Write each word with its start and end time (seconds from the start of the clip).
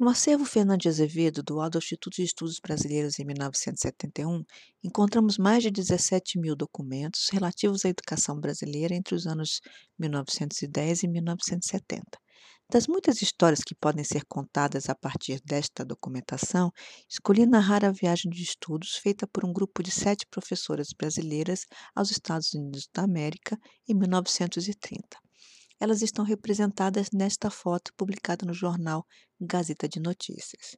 No 0.00 0.08
acervo 0.08 0.46
Fernando 0.46 0.80
de 0.80 0.88
Azevedo, 0.88 1.42
doado 1.42 1.76
ao 1.76 1.80
Instituto 1.80 2.14
de 2.14 2.22
Estudos 2.22 2.58
Brasileiros 2.58 3.18
em 3.18 3.24
1971, 3.26 4.42
encontramos 4.82 5.36
mais 5.36 5.62
de 5.62 5.70
17 5.70 6.38
mil 6.38 6.56
documentos 6.56 7.28
relativos 7.30 7.84
à 7.84 7.90
educação 7.90 8.40
brasileira 8.40 8.94
entre 8.94 9.14
os 9.14 9.26
anos 9.26 9.60
1910 9.98 11.02
e 11.02 11.06
1970. 11.06 12.02
Das 12.70 12.86
muitas 12.86 13.20
histórias 13.20 13.62
que 13.62 13.74
podem 13.74 14.02
ser 14.02 14.24
contadas 14.24 14.88
a 14.88 14.94
partir 14.94 15.38
desta 15.44 15.84
documentação, 15.84 16.72
escolhi 17.06 17.44
narrar 17.44 17.84
a 17.84 17.92
viagem 17.92 18.30
de 18.30 18.42
estudos 18.42 18.96
feita 18.96 19.26
por 19.26 19.44
um 19.44 19.52
grupo 19.52 19.82
de 19.82 19.90
sete 19.90 20.26
professoras 20.30 20.94
brasileiras 20.98 21.66
aos 21.94 22.10
Estados 22.10 22.54
Unidos 22.54 22.88
da 22.94 23.02
América 23.02 23.54
em 23.86 23.92
1930. 23.92 25.29
Elas 25.80 26.02
estão 26.02 26.26
representadas 26.26 27.08
nesta 27.10 27.50
foto 27.50 27.90
publicada 27.96 28.44
no 28.44 28.52
jornal 28.52 29.06
Gazeta 29.40 29.88
de 29.88 29.98
Notícias. 29.98 30.76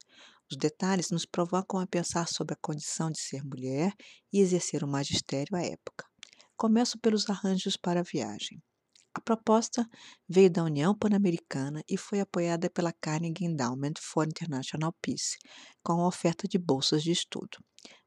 Os 0.48 0.56
detalhes 0.56 1.11
nos 1.11 1.27
provocam 1.27 1.80
a 1.80 1.87
pensar 1.88 2.28
sobre 2.28 2.55
a 2.55 2.59
condição 2.62 3.11
de 3.11 3.20
ser 3.20 3.42
mulher 3.42 3.92
e 4.33 4.38
exercer 4.38 4.84
o 4.84 4.88
magistério 4.88 5.56
à 5.56 5.61
época. 5.61 6.06
Começo 6.56 7.01
pelos 7.01 7.28
arranjos 7.28 7.77
para 7.77 7.98
a 7.98 8.05
viagem. 8.05 8.62
A 9.15 9.20
proposta 9.20 9.86
veio 10.28 10.50
da 10.50 10.62
União 10.62 10.97
Pan-Americana 10.97 11.83
e 11.89 11.98
foi 11.98 12.20
apoiada 12.20 12.70
pela 12.70 12.92
Carnegie 12.92 13.44
Endowment 13.44 13.94
for 14.00 14.27
International 14.27 14.94
Peace, 15.03 15.37
com 15.83 16.00
a 16.00 16.06
oferta 16.06 16.47
de 16.47 16.59
bolsas 16.59 17.03
de 17.03 17.11
estudo. 17.11 17.59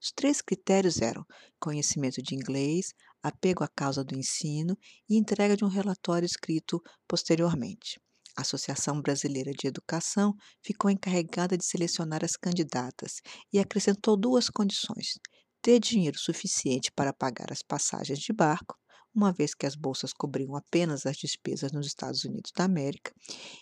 Os 0.02 0.12
três 0.16 0.42
critérios 0.42 1.02
eram 1.02 1.26
conhecimento 1.60 2.24
de 2.24 2.34
inglês, 2.34 2.94
apego 3.28 3.64
à 3.64 3.68
causa 3.68 4.04
do 4.04 4.16
ensino 4.16 4.78
e 5.10 5.18
entrega 5.18 5.58
de 5.58 5.66
um 5.66 5.68
relatório 5.68 6.26
escrito 6.26 6.82
posteriormente. 7.08 8.00
A 8.38 8.42
Associação 8.42 9.02
Brasileira 9.02 9.52
de 9.52 9.68
Educação 9.68 10.36
ficou 10.62 10.92
encarregada 10.92 11.58
de 11.58 11.66
selecionar 11.66 12.24
as 12.24 12.36
candidatas 12.36 13.22
e 13.52 13.60
acrescentou 13.60 14.18
duas 14.18 14.50
condições: 14.50 15.18
ter 15.62 15.80
dinheiro 15.80 16.20
suficiente 16.20 16.92
para 16.92 17.14
pagar 17.14 17.52
as 17.52 17.64
passagens 17.64 18.20
de 18.20 18.34
barco, 18.34 18.76
uma 19.14 19.32
vez 19.32 19.56
que 19.56 19.66
as 19.66 19.76
bolsas 19.76 20.12
cobriam 20.12 20.56
apenas 20.56 21.06
as 21.06 21.16
despesas 21.16 21.72
nos 21.72 21.88
Estados 21.88 22.26
Unidos 22.26 22.52
da 22.56 22.66
América, 22.66 23.14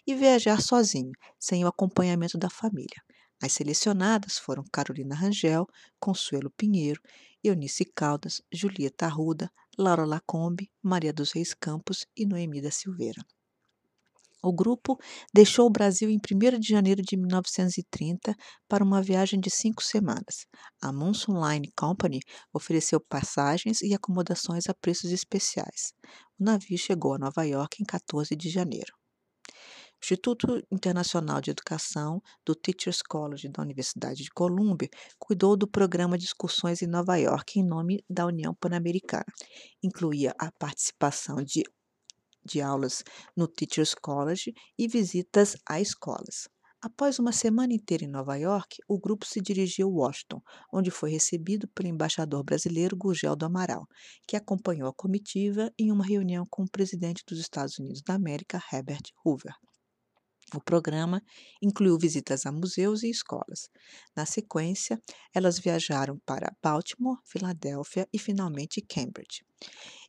e 0.06 0.16
viajar 0.16 0.60
sozinho, 0.60 1.12
sem 1.40 1.64
o 1.64 1.68
acompanhamento 1.68 2.38
da 2.38 2.50
família. 2.50 3.02
As 3.44 3.54
selecionadas 3.54 4.38
foram 4.38 4.64
Carolina 4.72 5.14
Rangel, 5.14 5.68
Consuelo 6.00 6.50
Pinheiro, 6.50 7.02
Eunice 7.44 7.86
Caldas, 7.86 8.42
Julieta 8.52 9.06
Arruda, 9.06 9.52
Laura 9.78 10.06
Lacombe, 10.06 10.72
Maria 10.82 11.12
dos 11.12 11.32
Reis 11.32 11.54
Campos 11.54 12.06
e 12.16 12.26
Noemi 12.26 12.62
da 12.62 12.72
Silveira. 12.72 13.22
O 14.42 14.52
grupo 14.52 14.98
deixou 15.34 15.66
o 15.68 15.70
Brasil 15.70 16.10
em 16.10 16.18
1 16.18 16.60
de 16.60 16.68
janeiro 16.68 17.02
de 17.02 17.16
1930 17.16 18.36
para 18.68 18.84
uma 18.84 19.02
viagem 19.02 19.40
de 19.40 19.50
cinco 19.50 19.82
semanas. 19.82 20.46
A 20.82 20.92
Monsoon 20.92 21.40
Line 21.50 21.72
Company 21.78 22.20
ofereceu 22.54 23.00
passagens 23.00 23.82
e 23.82 23.94
acomodações 23.94 24.68
a 24.68 24.74
preços 24.74 25.12
especiais. 25.12 25.94
O 26.38 26.44
navio 26.44 26.78
chegou 26.78 27.14
a 27.14 27.18
Nova 27.18 27.44
York 27.44 27.82
em 27.82 27.86
14 27.86 28.36
de 28.36 28.50
janeiro. 28.50 28.94
Instituto 30.04 30.62
Internacional 30.70 31.40
de 31.40 31.52
Educação 31.52 32.22
do 32.46 32.54
Teachers 32.54 33.02
College 33.02 33.48
da 33.48 33.64
Universidade 33.64 34.22
de 34.22 34.30
Colômbia 34.32 34.90
cuidou 35.18 35.56
do 35.56 35.66
programa 35.66 36.18
de 36.18 36.26
excursões 36.26 36.82
em 36.82 36.88
Nova 36.88 37.16
York 37.16 37.58
em 37.58 37.66
nome 37.66 38.04
da 38.10 38.26
União 38.26 38.54
Pan-Americana. 38.54 39.24
Incluía 39.82 40.36
a 40.38 40.52
participação 40.60 41.38
de, 41.38 41.64
de 42.44 42.60
aulas 42.60 43.02
no 43.34 43.48
Teachers 43.48 43.96
College 43.96 44.54
e 44.78 44.90
visitas 44.90 45.56
a 45.66 45.80
escolas. 45.80 46.50
Após 46.82 47.18
uma 47.18 47.32
semana 47.32 47.74
inteira 47.74 48.04
em 48.04 48.10
Nova 48.10 48.36
York, 48.36 48.80
o 48.90 49.00
grupo 49.00 49.26
se 49.26 49.40
dirigiu 49.40 49.88
a 49.88 50.08
Washington, 50.08 50.42
onde 50.74 50.92
foi 50.92 51.12
recebido 51.12 51.66
pelo 51.70 51.88
embaixador 51.88 52.44
brasileiro 52.44 52.98
Gugel 52.98 53.38
do 53.38 53.46
Amaral, 53.46 53.88
que 54.28 54.36
acompanhou 54.36 54.90
a 54.90 54.94
comitiva 54.94 55.72
em 55.80 55.94
uma 55.94 56.06
reunião 56.06 56.46
com 56.50 56.64
o 56.64 56.70
presidente 56.70 57.24
dos 57.26 57.40
Estados 57.40 57.80
Unidos 57.80 58.02
da 58.02 58.16
América, 58.16 58.62
Herbert 58.70 59.04
Hoover. 59.24 59.54
O 60.54 60.62
programa 60.62 61.22
incluiu 61.62 61.98
visitas 61.98 62.46
a 62.46 62.52
museus 62.52 63.02
e 63.02 63.10
escolas. 63.10 63.70
Na 64.16 64.26
sequência, 64.26 65.02
elas 65.34 65.58
viajaram 65.58 66.20
para 66.26 66.56
Baltimore, 66.62 67.18
Filadélfia 67.26 68.08
e 68.14 68.20
finalmente 68.20 68.80
Cambridge. 68.82 69.44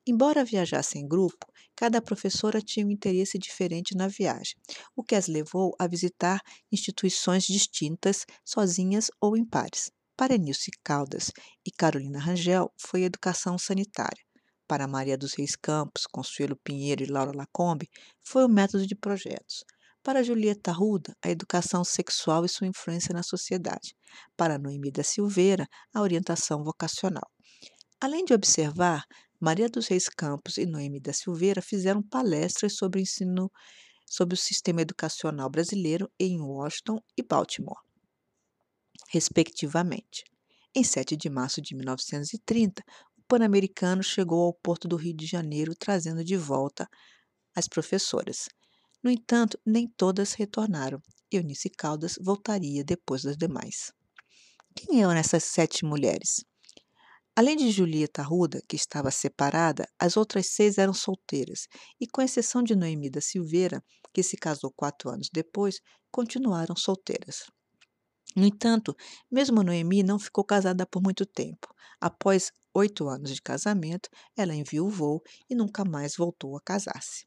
Embora 0.06 0.44
viajassem 0.44 1.02
em 1.02 1.08
grupo, 1.08 1.46
cada 1.74 2.02
professora 2.02 2.60
tinha 2.60 2.86
um 2.86 2.90
interesse 2.90 3.38
diferente 3.38 3.96
na 3.96 4.06
viagem, 4.06 4.54
o 4.94 5.02
que 5.02 5.14
as 5.14 5.28
levou 5.28 5.74
a 5.78 5.86
visitar 5.86 6.42
instituições 6.70 7.44
distintas, 7.44 8.26
sozinhas 8.44 9.10
ou 9.18 9.34
em 9.34 9.46
pares. 9.46 9.90
Para 10.14 10.36
Nilce 10.36 10.70
Caldas 10.84 11.32
e 11.66 11.70
Carolina 11.70 12.18
Rangel, 12.18 12.70
foi 12.76 13.04
educação 13.04 13.56
sanitária. 13.56 14.22
Para 14.68 14.86
Maria 14.86 15.16
dos 15.16 15.34
Reis 15.34 15.56
Campos, 15.56 16.06
Consuelo 16.06 16.56
Pinheiro 16.56 17.02
e 17.02 17.06
Laura 17.06 17.32
Lacombe, 17.34 17.88
foi 18.22 18.44
o 18.44 18.48
método 18.48 18.86
de 18.86 18.94
projetos. 18.94 19.64
Para 20.04 20.22
Julieta 20.22 20.70
Arruda, 20.70 21.16
a 21.24 21.30
educação 21.30 21.82
sexual 21.82 22.44
e 22.44 22.48
sua 22.48 22.66
influência 22.66 23.14
na 23.14 23.22
sociedade. 23.22 23.96
Para 24.36 24.58
Noemi 24.58 24.90
da 24.90 25.02
Silveira, 25.02 25.66
a 25.94 26.02
orientação 26.02 26.62
vocacional. 26.62 27.26
Além 27.98 28.22
de 28.22 28.34
observar, 28.34 29.06
Maria 29.40 29.66
dos 29.66 29.86
Reis 29.86 30.10
Campos 30.10 30.58
e 30.58 30.66
Noemi 30.66 31.00
da 31.00 31.14
Silveira 31.14 31.62
fizeram 31.62 32.02
palestras 32.02 32.76
sobre 32.76 33.00
ensino 33.00 33.50
sobre 34.06 34.34
o 34.34 34.38
sistema 34.38 34.82
educacional 34.82 35.48
brasileiro 35.48 36.12
em 36.20 36.38
Washington 36.38 37.00
e 37.16 37.22
Baltimore, 37.22 37.80
respectivamente. 39.08 40.22
Em 40.74 40.84
7 40.84 41.16
de 41.16 41.30
março 41.30 41.62
de 41.62 41.74
1930, 41.74 42.84
o 43.16 43.22
Pan-Americano 43.26 44.02
chegou 44.02 44.44
ao 44.44 44.52
porto 44.52 44.86
do 44.86 44.96
Rio 44.96 45.16
de 45.16 45.24
Janeiro 45.24 45.74
trazendo 45.74 46.22
de 46.22 46.36
volta 46.36 46.86
as 47.56 47.66
professoras. 47.66 48.50
No 49.04 49.10
entanto, 49.10 49.60
nem 49.66 49.86
todas 49.86 50.32
retornaram. 50.32 50.98
Eunice 51.30 51.68
Caldas 51.68 52.16
voltaria 52.18 52.82
depois 52.82 53.22
das 53.22 53.36
demais. 53.36 53.92
Quem 54.74 55.02
eram 55.02 55.12
essas 55.12 55.44
sete 55.44 55.84
mulheres? 55.84 56.42
Além 57.36 57.54
de 57.54 57.70
Julieta 57.70 58.22
Arruda, 58.22 58.62
que 58.66 58.76
estava 58.76 59.10
separada, 59.10 59.86
as 59.98 60.16
outras 60.16 60.46
seis 60.46 60.78
eram 60.78 60.94
solteiras, 60.94 61.68
e 62.00 62.06
com 62.06 62.22
exceção 62.22 62.62
de 62.62 62.74
Noemi 62.74 63.10
da 63.10 63.20
Silveira, 63.20 63.84
que 64.10 64.22
se 64.22 64.38
casou 64.38 64.72
quatro 64.74 65.10
anos 65.10 65.28
depois, 65.30 65.80
continuaram 66.10 66.74
solteiras. 66.74 67.50
No 68.34 68.46
entanto, 68.46 68.96
mesmo 69.30 69.62
Noemi 69.62 70.02
não 70.02 70.18
ficou 70.18 70.44
casada 70.44 70.86
por 70.86 71.02
muito 71.02 71.26
tempo. 71.26 71.74
Após 72.00 72.52
oito 72.72 73.06
anos 73.06 73.34
de 73.34 73.42
casamento, 73.42 74.08
ela 74.34 74.54
enviou 74.54 75.22
e 75.50 75.54
nunca 75.54 75.84
mais 75.84 76.16
voltou 76.16 76.56
a 76.56 76.60
casar-se. 76.62 77.26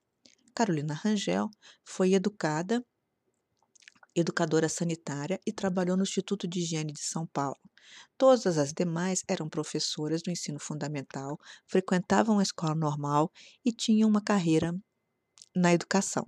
Carolina 0.57 0.95
Rangel 0.95 1.51
foi 1.85 2.15
educada, 2.15 2.83
educadora 4.15 4.67
sanitária 4.67 5.39
e 5.45 5.53
trabalhou 5.53 5.95
no 5.95 6.01
Instituto 6.01 6.47
de 6.47 6.61
Higiene 6.61 6.91
de 6.91 7.03
São 7.03 7.27
Paulo. 7.27 7.59
Todas 8.17 8.57
as 8.57 8.73
demais 8.73 9.23
eram 9.27 9.47
professoras 9.47 10.23
do 10.23 10.31
ensino 10.31 10.59
fundamental, 10.59 11.37
frequentavam 11.67 12.39
a 12.39 12.41
escola 12.41 12.73
normal 12.73 13.31
e 13.63 13.71
tinham 13.71 14.09
uma 14.09 14.19
carreira 14.19 14.75
na 15.55 15.71
educação. 15.71 16.25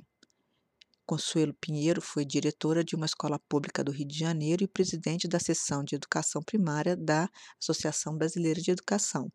Consuelo 1.07 1.55
Pinheiro 1.55 1.99
foi 1.99 2.23
diretora 2.23 2.83
de 2.83 2.95
uma 2.95 3.07
escola 3.07 3.39
pública 3.49 3.83
do 3.83 3.91
Rio 3.91 4.07
de 4.07 4.15
Janeiro 4.15 4.63
e 4.63 4.67
presidente 4.67 5.27
da 5.27 5.39
seção 5.39 5.83
de 5.83 5.95
educação 5.95 6.43
primária 6.43 6.95
da 6.95 7.27
Associação 7.59 8.15
Brasileira 8.15 8.61
de 8.61 8.69
Educação. 8.69 9.31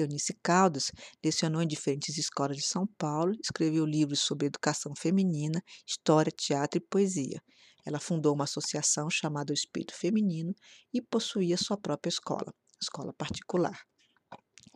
Eunice 0.00 0.34
Caldas 0.42 0.92
lecionou 1.24 1.62
em 1.62 1.66
diferentes 1.66 2.16
escolas 2.16 2.56
de 2.56 2.62
São 2.62 2.86
Paulo, 2.98 3.32
escreveu 3.42 3.84
livros 3.84 4.20
sobre 4.20 4.46
educação 4.46 4.94
feminina, 4.96 5.62
história, 5.86 6.30
teatro 6.30 6.78
e 6.78 6.86
poesia. 6.88 7.42
Ela 7.84 7.98
fundou 7.98 8.34
uma 8.34 8.44
associação 8.44 9.08
chamada 9.10 9.52
O 9.52 9.54
Espírito 9.54 9.94
Feminino 9.94 10.54
e 10.92 11.00
possuía 11.00 11.56
sua 11.56 11.76
própria 11.76 12.10
escola, 12.10 12.52
escola 12.80 13.12
particular. 13.12 13.78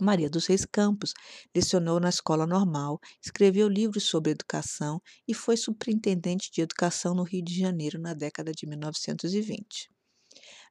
Maria 0.01 0.31
dos 0.31 0.47
Reis 0.47 0.65
Campos 0.65 1.13
lecionou 1.55 2.01
na 2.01 2.09
escola 2.09 2.47
normal, 2.47 2.99
escreveu 3.23 3.69
livros 3.69 4.05
sobre 4.05 4.33
educação 4.33 5.01
e 5.29 5.35
foi 5.35 5.57
superintendente 5.57 6.51
de 6.51 6.63
educação 6.63 7.15
no 7.15 7.23
Rio 7.23 7.45
de 7.45 7.57
Janeiro 7.57 8.01
na 8.01 8.15
década 8.15 8.53
de 8.53 8.67
1920. 8.67 9.89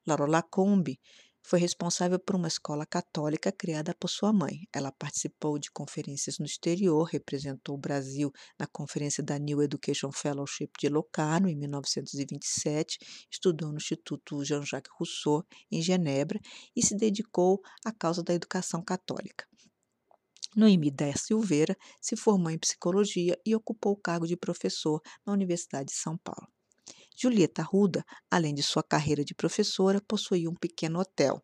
Laura 0.06 0.26
Lacombe 0.26 0.98
foi 1.42 1.58
responsável 1.58 2.18
por 2.18 2.36
uma 2.36 2.48
escola 2.48 2.86
católica 2.86 3.50
criada 3.50 3.94
por 3.98 4.08
sua 4.08 4.32
mãe. 4.32 4.60
Ela 4.72 4.92
participou 4.92 5.58
de 5.58 5.70
conferências 5.70 6.38
no 6.38 6.46
exterior, 6.46 7.04
representou 7.04 7.74
o 7.74 7.78
Brasil 7.78 8.32
na 8.58 8.66
conferência 8.66 9.22
da 9.22 9.38
New 9.38 9.60
Education 9.62 10.12
Fellowship 10.12 10.70
de 10.78 10.88
Locarno, 10.88 11.48
em 11.48 11.56
1927, 11.56 12.98
estudou 13.30 13.70
no 13.70 13.76
Instituto 13.76 14.44
Jean-Jacques 14.44 14.92
Rousseau, 14.96 15.44
em 15.70 15.82
Genebra, 15.82 16.40
e 16.76 16.82
se 16.82 16.96
dedicou 16.96 17.60
à 17.84 17.92
causa 17.92 18.22
da 18.22 18.32
educação 18.32 18.82
católica. 18.82 19.46
Noemi 20.54 20.90
da 20.90 21.12
Silveira 21.16 21.76
se 22.00 22.14
formou 22.14 22.50
em 22.50 22.58
psicologia 22.58 23.38
e 23.44 23.54
ocupou 23.54 23.92
o 23.92 24.00
cargo 24.00 24.26
de 24.26 24.36
professor 24.36 25.00
na 25.24 25.32
Universidade 25.32 25.86
de 25.86 25.94
São 25.94 26.16
Paulo. 26.18 26.46
Julieta 27.22 27.62
Arruda, 27.62 28.04
além 28.28 28.52
de 28.52 28.64
sua 28.64 28.82
carreira 28.82 29.24
de 29.24 29.32
professora, 29.32 30.02
possuía 30.08 30.50
um 30.50 30.54
pequeno 30.54 30.98
hotel. 30.98 31.40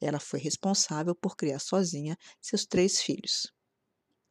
Ela 0.00 0.18
foi 0.18 0.40
responsável 0.40 1.14
por 1.14 1.36
criar 1.36 1.58
sozinha 1.58 2.16
seus 2.40 2.64
três 2.64 2.98
filhos. 2.98 3.52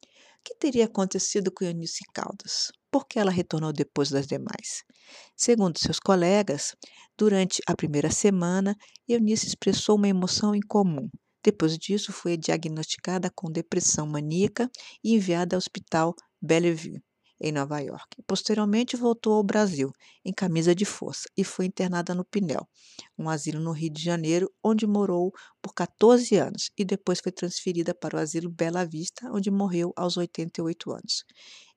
O 0.02 0.42
que 0.44 0.56
teria 0.56 0.86
acontecido 0.86 1.52
com 1.52 1.64
Eunice 1.64 2.02
Caldas? 2.12 2.72
Por 2.90 3.06
que 3.06 3.20
ela 3.20 3.30
retornou 3.30 3.72
depois 3.72 4.10
das 4.10 4.26
demais? 4.26 4.82
Segundo 5.36 5.78
seus 5.78 6.00
colegas, 6.00 6.74
durante 7.16 7.62
a 7.68 7.76
primeira 7.76 8.10
semana, 8.10 8.76
Eunice 9.06 9.46
expressou 9.46 9.94
uma 9.94 10.08
emoção 10.08 10.52
incomum. 10.52 11.08
Depois 11.44 11.78
disso, 11.78 12.12
foi 12.12 12.36
diagnosticada 12.36 13.30
com 13.32 13.52
depressão 13.52 14.04
maníaca 14.04 14.68
e 15.04 15.14
enviada 15.14 15.54
ao 15.54 15.58
Hospital 15.58 16.12
Bellevue, 16.40 17.00
em 17.42 17.50
Nova 17.50 17.80
York. 17.80 18.22
Posteriormente, 18.24 18.96
voltou 18.96 19.34
ao 19.34 19.42
Brasil, 19.42 19.92
em 20.24 20.32
camisa 20.32 20.72
de 20.74 20.84
força, 20.84 21.28
e 21.36 21.42
foi 21.42 21.66
internada 21.66 22.14
no 22.14 22.24
Pinel, 22.24 22.68
um 23.18 23.28
asilo 23.28 23.60
no 23.60 23.72
Rio 23.72 23.92
de 23.92 24.00
Janeiro, 24.00 24.48
onde 24.62 24.86
morou 24.86 25.32
por 25.60 25.74
14 25.74 26.36
anos, 26.36 26.70
e 26.78 26.84
depois 26.84 27.18
foi 27.18 27.32
transferida 27.32 27.92
para 27.92 28.16
o 28.16 28.20
asilo 28.20 28.48
Bela 28.48 28.86
Vista, 28.86 29.28
onde 29.32 29.50
morreu 29.50 29.92
aos 29.96 30.16
88 30.16 30.92
anos. 30.92 31.24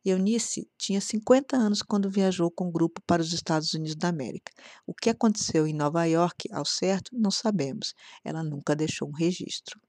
Eunice 0.05 0.69
tinha 0.77 1.01
50 1.01 1.57
anos 1.57 1.81
quando 1.81 2.11
viajou 2.11 2.51
com 2.51 2.67
o 2.67 2.71
grupo 2.71 3.01
para 3.07 3.23
os 3.23 3.33
Estados 3.33 3.73
Unidos 3.73 3.95
da 3.95 4.09
América. 4.09 4.51
O 4.85 4.93
que 4.93 5.09
aconteceu 5.09 5.65
em 5.65 5.73
Nova 5.73 6.05
York, 6.05 6.47
ao 6.51 6.63
certo, 6.63 7.09
não 7.11 7.31
sabemos. 7.31 7.95
Ela 8.23 8.43
nunca 8.43 8.75
deixou 8.75 9.09
um 9.09 9.15
registro. 9.15 9.81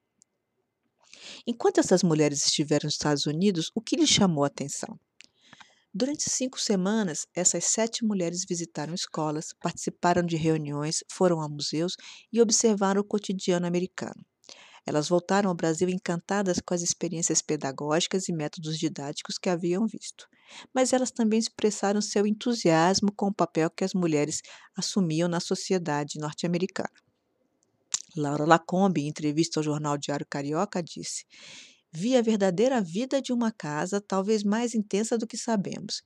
Enquanto 1.46 1.80
essas 1.80 2.02
mulheres 2.02 2.46
estiveram 2.46 2.86
nos 2.86 2.94
Estados 2.94 3.26
Unidos, 3.26 3.70
o 3.74 3.80
que 3.82 3.96
lhes 3.96 4.08
chamou 4.08 4.44
a 4.44 4.46
atenção? 4.46 4.98
Durante 5.98 6.28
cinco 6.28 6.60
semanas, 6.60 7.26
essas 7.34 7.64
sete 7.64 8.04
mulheres 8.04 8.44
visitaram 8.46 8.92
escolas, 8.92 9.54
participaram 9.62 10.22
de 10.22 10.36
reuniões, 10.36 11.02
foram 11.10 11.40
a 11.40 11.48
museus 11.48 11.96
e 12.30 12.38
observaram 12.38 13.00
o 13.00 13.04
cotidiano 13.04 13.66
americano. 13.66 14.22
Elas 14.84 15.08
voltaram 15.08 15.48
ao 15.48 15.56
Brasil 15.56 15.88
encantadas 15.88 16.58
com 16.60 16.74
as 16.74 16.82
experiências 16.82 17.40
pedagógicas 17.40 18.28
e 18.28 18.32
métodos 18.34 18.78
didáticos 18.78 19.38
que 19.38 19.48
haviam 19.48 19.86
visto. 19.86 20.28
Mas 20.74 20.92
elas 20.92 21.10
também 21.10 21.38
expressaram 21.38 22.02
seu 22.02 22.26
entusiasmo 22.26 23.10
com 23.10 23.28
o 23.28 23.34
papel 23.34 23.70
que 23.70 23.82
as 23.82 23.94
mulheres 23.94 24.42
assumiam 24.76 25.30
na 25.30 25.40
sociedade 25.40 26.18
norte-americana. 26.18 26.92
Laura 28.14 28.44
Lacombe, 28.44 29.00
em 29.00 29.08
entrevista 29.08 29.60
ao 29.60 29.64
jornal 29.64 29.96
Diário 29.96 30.26
Carioca, 30.28 30.82
disse: 30.82 31.24
Vi 31.98 32.14
a 32.14 32.20
verdadeira 32.20 32.78
vida 32.78 33.22
de 33.22 33.32
uma 33.32 33.50
casa, 33.50 34.02
talvez 34.06 34.44
mais 34.44 34.74
intensa 34.74 35.16
do 35.16 35.26
que 35.26 35.38
sabemos. 35.38 36.02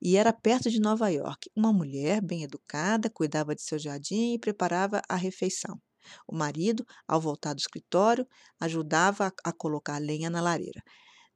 E 0.00 0.16
era 0.16 0.32
perto 0.32 0.70
de 0.70 0.80
Nova 0.80 1.10
York. 1.10 1.50
Uma 1.54 1.70
mulher 1.70 2.22
bem 2.22 2.44
educada 2.44 3.10
cuidava 3.10 3.54
de 3.54 3.60
seu 3.60 3.78
jardim 3.78 4.32
e 4.32 4.38
preparava 4.38 5.02
a 5.06 5.16
refeição. 5.16 5.78
O 6.26 6.34
marido, 6.34 6.82
ao 7.06 7.20
voltar 7.20 7.52
do 7.52 7.58
escritório, 7.58 8.26
ajudava 8.58 9.30
a, 9.44 9.52
colocar 9.52 9.98
lenha 9.98 10.30
na 10.30 10.40
lareira. 10.40 10.82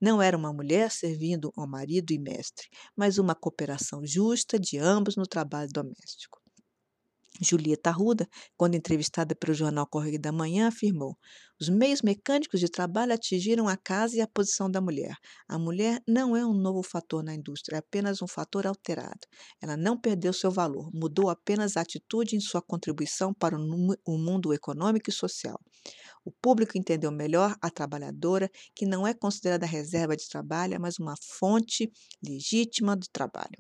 Não 0.01 0.23
era 0.23 0.39
uma 0.39 0.55
mulher 0.55 0.91
servindo 0.91 1.53
ao 1.55 1.69
marido 1.69 2.11
e 2.11 2.19
mestre, 2.19 2.67
mas 2.97 3.19
uma 3.19 3.35
cooperação 3.35 4.01
justa 4.07 4.59
de 4.59 4.79
ambos 4.79 5.17
no 5.17 5.27
trabalho 5.27 5.69
doméstico. 5.71 6.41
Julieta 7.41 7.91
Arruda, 7.91 8.29
quando 8.57 8.75
entrevistada 8.75 9.35
pelo 9.35 9.55
jornal 9.55 9.87
Correio 9.87 10.21
da 10.21 10.33
Manhã, 10.33 10.69
afirmou: 10.69 11.17
os 11.61 11.69
meios 11.69 12.03
mecânicos 12.03 12.61
de 12.61 12.69
trabalho 12.69 13.13
atingiram 13.13 13.69
a 13.69 13.77
casa 13.77 14.17
e 14.17 14.21
a 14.21 14.27
posição 14.27 14.71
da 14.71 14.81
mulher. 14.81 15.17
A 15.49 15.59
mulher 15.59 16.01
não 16.07 16.37
é 16.37 16.47
um 16.47 16.53
novo 16.55 16.83
fator 16.83 17.23
na 17.23 17.35
indústria, 17.35 17.77
é 17.77 17.79
apenas 17.81 18.23
um 18.23 18.29
fator 18.29 18.67
alterado. 18.67 19.27
Ela 19.61 19.77
não 19.77 19.99
perdeu 19.99 20.33
seu 20.33 20.51
valor, 20.51 20.91
mudou 20.93 21.31
apenas 21.31 21.77
a 21.77 21.81
atitude 21.81 22.37
em 22.37 22.41
sua 22.41 22.63
contribuição 22.63 23.35
para 23.35 23.57
o 23.57 24.19
mundo 24.19 24.53
econômico 24.53 25.11
e 25.11 25.13
social. 25.13 25.61
O 26.25 26.31
público 26.31 26.77
entendeu 26.77 27.11
melhor 27.11 27.57
a 27.61 27.71
trabalhadora, 27.71 28.51
que 28.75 28.87
não 28.87 29.07
é 29.07 29.15
considerada 29.15 29.67
reserva 29.67 30.17
de 30.17 30.29
trabalho, 30.29 30.81
mas 30.81 30.99
uma 30.99 31.15
fonte 31.39 31.91
legítima 32.23 32.97
de 32.97 33.09
trabalho. 33.11 33.59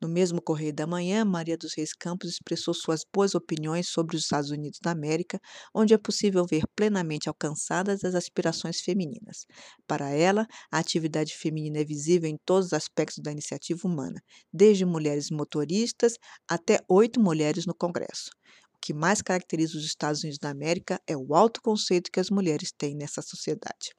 No 0.00 0.08
mesmo 0.08 0.42
Correio 0.42 0.74
da 0.74 0.86
Manhã, 0.86 1.24
Maria 1.24 1.56
dos 1.56 1.74
Reis 1.74 1.92
Campos 1.92 2.30
expressou 2.30 2.74
suas 2.74 3.02
boas 3.12 3.34
opiniões 3.34 3.88
sobre 3.88 4.16
os 4.16 4.22
Estados 4.22 4.50
Unidos 4.50 4.78
da 4.82 4.90
América, 4.90 5.40
onde 5.74 5.94
é 5.94 5.98
possível 5.98 6.44
ver 6.44 6.64
plenamente 6.76 7.28
alcançadas 7.28 8.04
as 8.04 8.14
aspirações 8.14 8.80
femininas. 8.80 9.46
Para 9.86 10.10
ela, 10.10 10.46
a 10.70 10.78
atividade 10.78 11.34
feminina 11.34 11.78
é 11.78 11.84
visível 11.84 12.28
em 12.28 12.36
todos 12.44 12.66
os 12.66 12.72
aspectos 12.72 13.22
da 13.22 13.32
iniciativa 13.32 13.80
humana, 13.86 14.20
desde 14.52 14.84
mulheres 14.84 15.30
motoristas 15.30 16.14
até 16.48 16.80
oito 16.88 17.20
mulheres 17.20 17.64
no 17.64 17.74
Congresso. 17.74 18.30
O 18.74 18.78
que 18.80 18.92
mais 18.92 19.22
caracteriza 19.22 19.78
os 19.78 19.84
Estados 19.84 20.22
Unidos 20.22 20.38
da 20.38 20.50
América 20.50 21.00
é 21.06 21.16
o 21.16 21.34
alto 21.34 21.62
conceito 21.62 22.10
que 22.12 22.20
as 22.20 22.28
mulheres 22.28 22.72
têm 22.76 22.94
nessa 22.94 23.22
sociedade. 23.22 23.94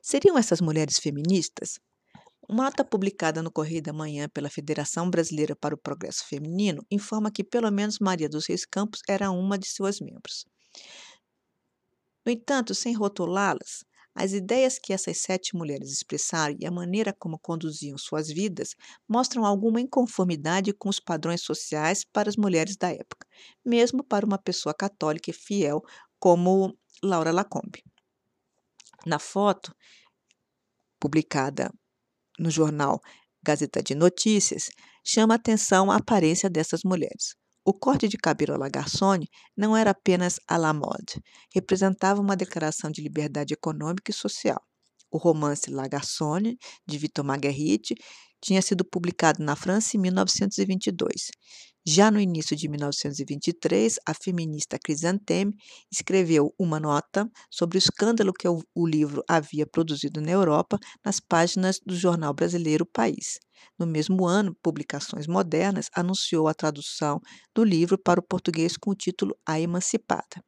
Seriam 0.00 0.38
essas 0.38 0.60
mulheres 0.60 0.98
feministas? 0.98 1.78
Uma 2.48 2.64
nota 2.64 2.84
publicada 2.84 3.42
no 3.42 3.50
Correio 3.50 3.82
da 3.82 3.92
Manhã 3.92 4.28
pela 4.28 4.48
Federação 4.48 5.10
Brasileira 5.10 5.56
para 5.56 5.74
o 5.74 5.78
Progresso 5.78 6.24
Feminino 6.28 6.86
informa 6.88 7.30
que 7.30 7.42
pelo 7.42 7.70
menos 7.72 7.98
Maria 7.98 8.28
dos 8.28 8.46
Reis 8.46 8.64
Campos 8.64 9.00
era 9.08 9.32
uma 9.32 9.58
de 9.58 9.66
suas 9.66 10.00
membros. 10.00 10.44
No 12.24 12.30
entanto, 12.30 12.72
sem 12.72 12.94
rotulá-las, 12.94 13.84
as 14.14 14.32
ideias 14.32 14.78
que 14.78 14.92
essas 14.92 15.18
sete 15.18 15.56
mulheres 15.56 15.90
expressaram 15.92 16.56
e 16.58 16.64
a 16.64 16.70
maneira 16.70 17.12
como 17.12 17.38
conduziam 17.38 17.98
suas 17.98 18.28
vidas 18.28 18.76
mostram 19.08 19.44
alguma 19.44 19.80
inconformidade 19.80 20.72
com 20.72 20.88
os 20.88 21.00
padrões 21.00 21.42
sociais 21.42 22.04
para 22.04 22.28
as 22.28 22.36
mulheres 22.36 22.76
da 22.76 22.90
época, 22.90 23.26
mesmo 23.64 24.04
para 24.04 24.24
uma 24.24 24.38
pessoa 24.38 24.72
católica 24.72 25.30
e 25.30 25.34
fiel 25.34 25.82
como 26.18 26.78
Laura 27.02 27.32
Lacombe. 27.32 27.82
Na 29.04 29.18
foto, 29.18 29.74
publicada 30.98 31.70
no 32.38 32.50
jornal 32.50 33.00
Gazeta 33.42 33.82
de 33.82 33.94
Notícias, 33.94 34.70
chama 35.04 35.34
atenção 35.34 35.90
a 35.90 35.96
aparência 35.96 36.50
dessas 36.50 36.82
mulheres. 36.84 37.34
O 37.64 37.72
corte 37.72 38.06
de 38.06 38.16
cabelo 38.16 38.54
à 38.54 38.58
la 38.58 38.68
garçonne 38.68 39.28
não 39.56 39.76
era 39.76 39.90
apenas 39.90 40.38
à 40.46 40.56
la 40.56 40.72
mode, 40.72 41.20
representava 41.52 42.20
uma 42.20 42.36
declaração 42.36 42.90
de 42.90 43.02
liberdade 43.02 43.54
econômica 43.54 44.10
e 44.10 44.14
social. 44.14 44.60
O 45.10 45.18
romance 45.18 45.70
La 45.70 45.88
Garçonne, 45.88 46.58
de 46.86 46.98
Victor 46.98 47.24
Marguerite, 47.24 47.94
tinha 48.46 48.62
sido 48.62 48.84
publicado 48.84 49.42
na 49.42 49.56
França 49.56 49.96
em 49.96 50.00
1922. 50.00 51.32
Já 51.84 52.12
no 52.12 52.20
início 52.20 52.56
de 52.56 52.68
1923, 52.68 53.98
a 54.06 54.14
feminista 54.14 54.78
Chrysantheme 54.78 55.52
escreveu 55.90 56.54
uma 56.56 56.78
nota 56.78 57.28
sobre 57.50 57.76
o 57.76 57.80
escândalo 57.80 58.32
que 58.32 58.46
o, 58.46 58.62
o 58.72 58.86
livro 58.86 59.24
havia 59.28 59.66
produzido 59.66 60.20
na 60.20 60.30
Europa 60.30 60.78
nas 61.04 61.18
páginas 61.18 61.80
do 61.84 61.96
jornal 61.96 62.32
brasileiro 62.32 62.86
País. 62.86 63.38
No 63.76 63.86
mesmo 63.86 64.26
ano, 64.26 64.56
Publicações 64.62 65.26
Modernas 65.26 65.88
anunciou 65.92 66.46
a 66.46 66.54
tradução 66.54 67.20
do 67.52 67.64
livro 67.64 67.98
para 67.98 68.20
o 68.20 68.22
português 68.22 68.76
com 68.76 68.90
o 68.90 68.96
título 68.96 69.36
A 69.44 69.58
Emancipada. 69.58 70.42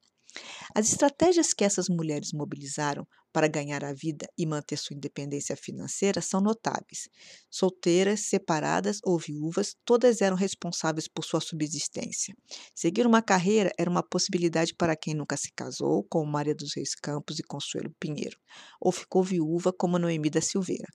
As 0.75 0.91
estratégias 0.91 1.53
que 1.53 1.65
essas 1.65 1.89
mulheres 1.89 2.33
mobilizaram 2.33 3.07
para 3.33 3.49
ganhar 3.49 3.85
a 3.85 3.93
vida 3.93 4.27
e 4.37 4.47
manter 4.47 4.77
sua 4.77 4.97
independência 4.97 5.57
financeira 5.57 6.21
são 6.21 6.41
notáveis. 6.41 7.09
Solteiras, 7.51 8.21
separadas 8.21 8.99
ou 9.05 9.19
viúvas, 9.19 9.75
todas 9.85 10.21
eram 10.21 10.37
responsáveis 10.37 11.07
por 11.09 11.25
sua 11.25 11.41
subsistência. 11.41 12.35
Seguir 12.75 13.07
uma 13.07 13.23
carreira 13.23 13.71
era 13.79 13.91
uma 13.91 14.03
possibilidade 14.03 14.75
para 14.75 14.97
quem 14.97 15.15
nunca 15.15 15.37
se 15.37 15.53
casou, 15.55 16.05
como 16.09 16.31
Maria 16.31 16.55
dos 16.55 16.75
Reis 16.75 16.95
Campos 16.95 17.39
e 17.39 17.43
Consuelo 17.43 17.95
Pinheiro, 18.01 18.39
ou 18.81 18.91
ficou 18.93 19.23
viúva, 19.23 19.73
como 19.73 19.99
Noemi 19.99 20.31
da 20.31 20.41
Silveira. 20.41 20.89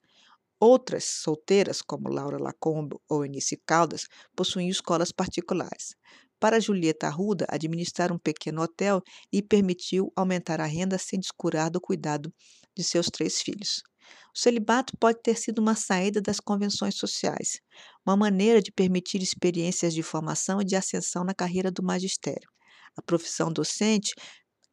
Outras, 0.59 1.03
solteiras, 1.03 1.81
como 1.81 2.09
Laura 2.09 2.37
Lacombe 2.41 2.95
ou 3.09 3.25
Eunice 3.25 3.57
Caldas, 3.65 4.07
possuíam 4.35 4.69
escolas 4.69 5.11
particulares. 5.11 5.95
Para 6.43 6.59
Julieta 6.59 7.07
Arruda, 7.07 7.45
administrar 7.47 8.11
um 8.11 8.17
pequeno 8.17 8.61
hotel 8.63 9.01
lhe 9.33 9.41
permitiu 9.41 10.11
aumentar 10.13 10.59
a 10.59 10.65
renda 10.65 10.97
sem 10.97 11.17
descurar 11.17 11.69
do 11.69 11.79
cuidado 11.79 12.33
de 12.75 12.83
seus 12.83 13.05
três 13.05 13.41
filhos. 13.41 13.81
O 14.35 14.37
celibato 14.37 14.91
pode 14.99 15.21
ter 15.23 15.37
sido 15.37 15.59
uma 15.59 15.73
saída 15.73 16.19
das 16.21 16.41
convenções 16.41 16.95
sociais, 16.95 17.61
uma 18.05 18.17
maneira 18.17 18.61
de 18.61 18.73
permitir 18.73 19.23
experiências 19.23 19.93
de 19.93 20.03
formação 20.03 20.59
e 20.59 20.65
de 20.65 20.75
ascensão 20.75 21.23
na 21.23 21.33
carreira 21.33 21.71
do 21.71 21.81
magistério. 21.81 22.49
A 22.97 23.01
profissão 23.01 23.49
docente 23.49 24.13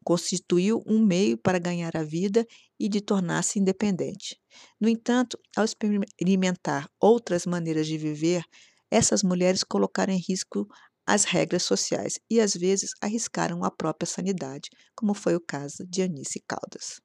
constituiu 0.03 0.83
um 0.85 0.99
meio 0.99 1.37
para 1.37 1.57
ganhar 1.57 1.95
a 1.95 2.03
vida 2.03 2.45
e 2.77 2.89
de 2.89 2.99
tornar-se 2.99 3.59
independente. 3.59 4.37
No 4.77 4.89
entanto, 4.89 5.39
ao 5.55 5.63
experimentar 5.63 6.89
outras 6.99 7.45
maneiras 7.45 7.87
de 7.87 7.97
viver, 7.97 8.43
essas 8.91 9.23
mulheres 9.23 9.63
colocaram 9.63 10.11
em 10.11 10.19
risco 10.19 10.67
as 11.05 11.23
regras 11.23 11.63
sociais 11.63 12.19
e, 12.29 12.39
às 12.39 12.53
vezes, 12.53 12.91
arriscaram 13.01 13.63
a 13.63 13.71
própria 13.71 14.07
sanidade, 14.07 14.69
como 14.95 15.13
foi 15.13 15.35
o 15.35 15.41
caso 15.41 15.85
de 15.87 16.01
Anice 16.01 16.41
Caldas. 16.47 17.01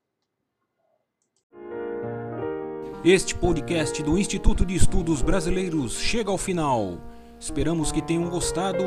Este 3.04 3.34
podcast 3.36 4.02
do 4.02 4.18
Instituto 4.18 4.66
de 4.66 4.74
Estudos 4.74 5.22
Brasileiros 5.22 5.98
chega 5.98 6.30
ao 6.30 6.38
final. 6.38 7.00
Esperamos 7.38 7.92
que 7.92 8.02
tenham 8.02 8.28
gostado 8.28 8.82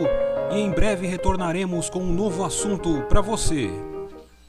e 0.51 0.55
em 0.55 0.71
breve 0.71 1.07
retornaremos 1.07 1.89
com 1.89 1.99
um 1.99 2.11
novo 2.11 2.43
assunto 2.43 3.03
para 3.07 3.21
você. 3.21 3.88